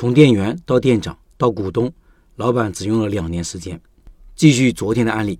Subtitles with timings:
[0.00, 1.92] 从店员到店长到股东，
[2.36, 3.78] 老板只用了两年时间。
[4.34, 5.38] 继续昨天的案例，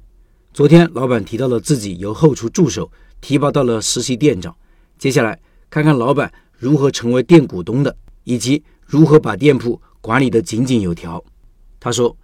[0.52, 2.92] 昨天老板提到了自己由后厨助手
[3.22, 4.54] 提拔到了实习店长。
[4.98, 11.24] 接下来看看老板如何成为店股东的，以及如何把店铺管理得井井有条。
[11.80, 12.14] 他说，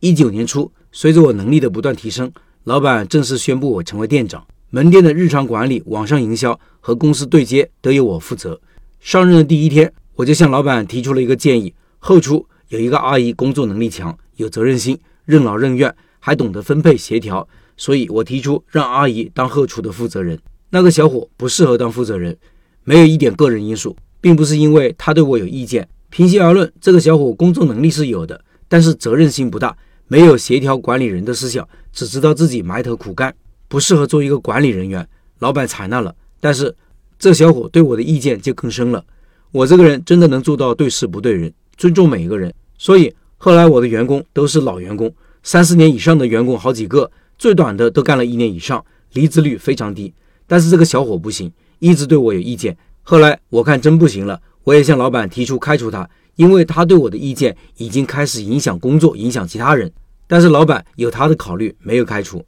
[0.00, 2.32] 一九年初，随着我能力的不断提升，
[2.64, 8.60] 老板正式宣布我成为店长，门店的日常管理、网上营销和公司对接都由我负责。
[8.98, 9.92] 上任的第一天。
[10.16, 17.46] 我就向老板提出了一个建议：后厨有一个阿姨，工作能力强，有责任心，任劳任怨，还懂得分配协调。
[17.76, 20.38] 所以我提出让阿姨当后厨的负责人。
[20.70, 22.34] 那个小伙不适合当负责人，
[22.84, 25.86] 没有一点个人因素，并不是因为他对我有意见。
[26.08, 29.76] 平心而论，这个小伙工作能力是有的，但是责任心不大，
[30.08, 33.34] 没有协调管理人的思想，只知道自己埋头苦干，
[33.68, 35.06] 不适合做一个管理人员。
[35.40, 36.74] 老板采纳了，但是
[37.18, 39.04] 这小伙对我的意见就更深了。
[39.56, 42.52] 我这个人真的能做到对事不对人，尊重每一个人。
[42.76, 45.10] 所以后来我的员工都是老员工，
[45.42, 48.84] 三四年以上的员工好几个，最短的都干了一年以上，
[49.14, 50.12] 离职率非常低。
[50.46, 52.76] 但是这个小伙不行，一直对我有意见。
[53.02, 59.90] 后来我看真不行了，我也向老板提出开除他，因为他对我的意见已经开始影响工作，影响其他人。
[60.26, 62.44] 但是老板有他的考虑，没有开除。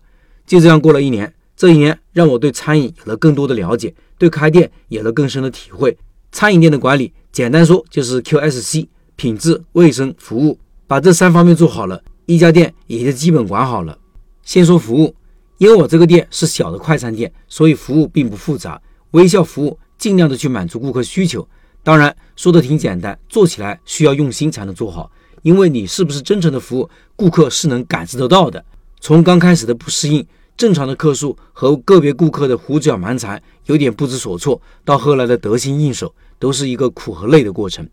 [0.47, 5.97] 就这样过了一年，这一年让我对餐饮有了更多的了解，对开店有了更深的体会。
[6.31, 13.99] 餐饮店的管理，简单说就是 QSC，品质、卫生、服务，把这三方面做好了，一家店也就基本管好了。
[14.45, 15.15] 先说服务，
[15.57, 18.81] 因为我这个店是小的快餐店，所以服务并不复杂，
[19.13, 21.47] 微笑服务，尽量的去满足顾客需求。
[21.83, 25.11] 当然说的挺简单，做起来需要用心才能做好，
[25.43, 28.65] 因为你是不是真诚的服务，顾客是能感知得到的。
[29.01, 30.27] 从刚开始的不适应。
[30.59, 37.89] 正常的客数和个别顾客的胡搅蛮缠，有点不知所措，到后来的得心应手，都是一个苦和累的过程。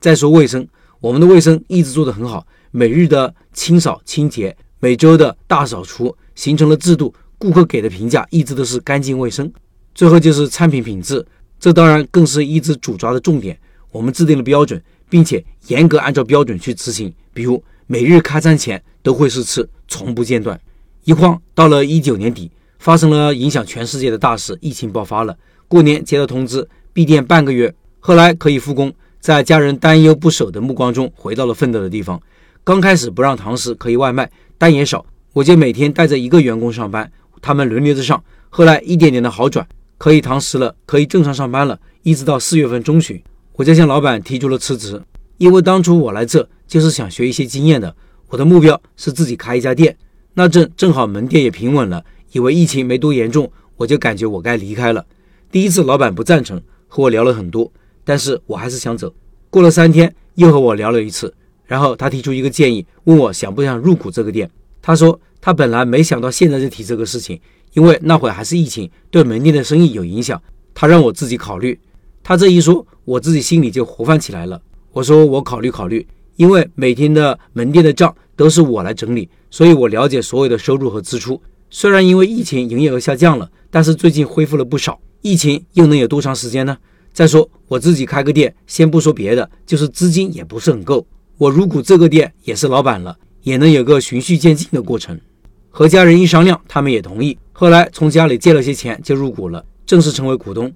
[0.00, 0.66] 再说卫生，
[0.98, 9.50] 我们的卫生一直做得很好，每日的清扫清洁，每周的大扫除，形成了制度，顾客给的评价一直都是干净卫生。
[9.94, 11.24] 最后就是产品品质，
[11.60, 13.56] 这当然更是一直主抓的重点。
[13.92, 20.60] 我们制定了标准，并且严格按照标准去执行，比如每日开餐前都会试吃，从不间断。
[21.04, 25.36] 一晃到了一九年底，发生了影响全世界的大事，疫情爆发了。
[25.66, 28.92] 过年接到通知，闭店半个月，后来可以复工。
[29.18, 32.20] 在家人担忧不舍的目光中，回到了奋斗的地方。
[32.64, 37.10] 刚开始不让堂食，可以外卖，单也少，我就每天带着一个员工上班，
[37.40, 38.22] 他们轮流着上。
[38.50, 39.66] 后来一点点的好转，
[39.96, 41.78] 可以堂食了，可以正常上班了。
[42.02, 43.22] 一直到四月份中旬，
[43.54, 45.02] 我就向老板提出了辞职，
[45.38, 47.94] 因为当初我来这就是想学一些经验的，
[48.28, 49.96] 我的目标是自己开一家店。
[50.34, 55.04] 那正正好门店也平稳了，以为疫情没多严重，我就感觉我该离开了。
[55.50, 57.70] 第一次老板不赞成，和我聊了很多，
[58.04, 59.12] 但是我还是想走。
[59.50, 64.48] 过了三天，又和我聊了一次，然后他提出一个建议，问我想不想入股这个店。
[64.80, 67.40] 他说他本来没想到现在就提这个事情，
[67.74, 70.40] 因为那会儿还是疫情，对门店的生意有影响。
[70.72, 71.78] 他让我自己考虑。
[72.22, 74.60] 他这一说，我自己心里就活泛起来了。
[74.92, 79.28] 我说我考虑考虑，因为每天的门店的账都是我来整理。
[79.50, 81.38] 所以我了解所有的收入和支出。
[81.68, 84.98] 虽然因为疫情营业额下降了，但是最近恢复了不少。
[85.20, 86.74] 疫情又能有多长时间呢？
[87.12, 91.06] 再说我自己开个店，先不说别的，就是资金也不是很够。
[91.36, 95.20] 我入股这个店也是老板了，也能有个循序渐进的过程。
[95.68, 97.36] 和家人一商量，他们也同意。
[97.52, 100.72] 后来从家里借了些钱就入股了，正式成为股东。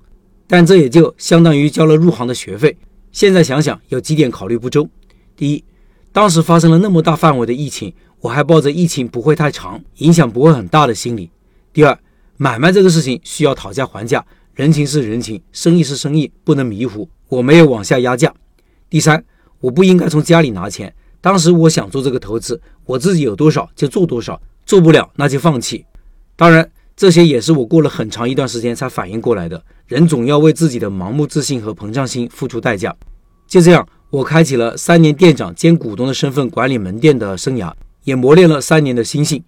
[0.46, 2.76] 但这也就相当于交了入行的学费。
[3.10, 4.86] 现在想想，有几点考虑不周：
[5.34, 5.64] 第一，
[6.14, 7.92] 当时发生了那么大范围的疫情。
[8.20, 11.28] 我还抱着疫情不会太长，影响不会很大的心理。
[11.72, 11.98] 第二，
[12.36, 17.06] 买卖这个事情需要讨价还价，人情是人情，生意是生意，不能迷糊。
[17.28, 18.32] 我没有往下压价。
[18.88, 19.22] 第三，
[19.60, 20.94] 我不应该从家里拿钱。
[21.20, 25.84] 当时我想做这个投资，我自己有多少就做多少，做不了那就放弃。
[26.34, 29.62] 当然，这些也是我过了很长一段时间才反应过来的。
[29.86, 32.96] 人总要为自己的盲目自信和膨胀心付出代价。
[33.46, 37.72] 就这样，我开启了三年店长兼股东的身份管理门店的生涯。
[38.04, 39.42] 也磨练了三年的心性。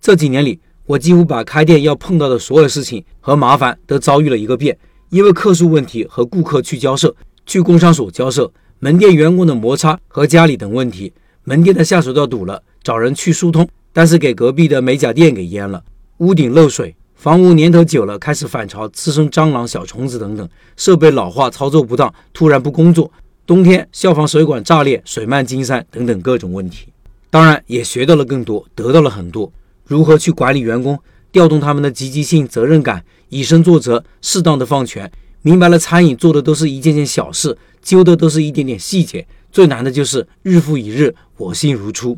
[0.00, 4.76] 这几年里，我几乎把开店要碰到的所有事情和麻烦都遭遇了一个遍。
[5.10, 7.14] 因为客诉问题和顾客去交涉，
[7.46, 11.12] 去工商所交涉，门店员工的摩擦和家里等问题，
[11.44, 15.82] 门店的下水道堵了，找人去疏通，但是给隔壁的美甲店给淹了，
[16.18, 20.46] 屋顶漏水，房屋年头久了开始反潮，滋生蟑螂、小虫子等等，
[20.76, 23.10] 设备老化操作不当，突然不工作，
[23.50, 26.86] 冬天消防水管炸裂，水漫金山等等各种问题。
[27.30, 29.52] 当然也学到了更多，得到了很多。
[29.84, 30.96] 如何去管理员工，
[31.32, 35.10] 调动他们的积极性、责任感，以身作则，适当的放权。
[35.42, 42.16] 明白了，餐饮做的都是一件件小事，揪的都是一点点细节，最难的就是日复一日，我心如初。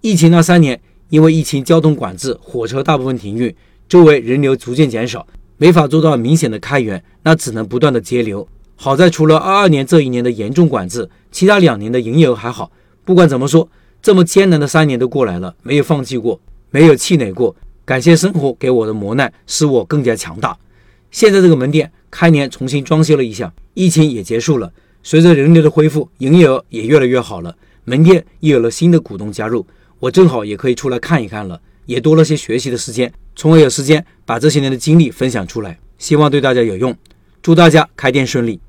[0.00, 0.80] 疫情那三年，
[1.10, 3.54] 因为疫情交通管制，火车大部分停运，
[3.86, 5.26] 周围人流逐渐减少，
[5.58, 8.48] 没法做到明显的开源，那只能不断的节流。
[8.76, 12.72] 好在除了二二年这一年的严重管制，其他两年的营业额还好。
[13.04, 13.68] 不管怎么说，
[14.00, 16.40] 这么艰难的三年都过来了，没有放弃过，
[16.70, 17.54] 没有气馁过。
[17.84, 20.56] 感谢生活给我的磨难，使我更加强大。
[21.10, 24.72] 现在这个门店开年重新装修了一下，疫情也结束了。
[25.02, 27.54] 随着人流的恢复，营业额也越来越好了，
[27.84, 29.66] 门店又有了新的股东加入，
[29.98, 36.96] 我正好也可以出来看一看了，也多了些学习的时间，从而有时间把这些年的经历分享出来，希望对大家有用。
[37.42, 38.60] 祝大家开店顺利！